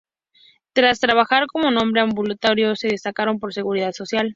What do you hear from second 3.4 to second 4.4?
"Seguridad Social".